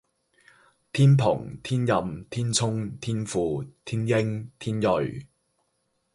[0.91, 5.27] 天蓬、天任、天衝、天輔、天英、天芮